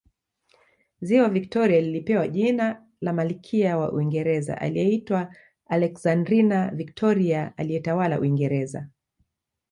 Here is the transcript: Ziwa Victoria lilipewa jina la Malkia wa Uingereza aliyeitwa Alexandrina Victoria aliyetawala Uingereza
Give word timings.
Ziwa 1.01 1.29
Victoria 1.29 1.81
lilipewa 1.81 2.27
jina 2.27 2.85
la 3.01 3.13
Malkia 3.13 3.77
wa 3.77 3.91
Uingereza 3.93 4.61
aliyeitwa 4.61 5.35
Alexandrina 5.67 6.71
Victoria 6.75 7.53
aliyetawala 7.57 8.19
Uingereza 8.19 8.89